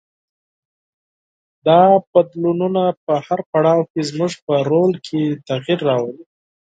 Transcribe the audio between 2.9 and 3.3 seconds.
په